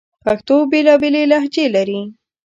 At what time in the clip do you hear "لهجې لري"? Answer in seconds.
1.31-2.01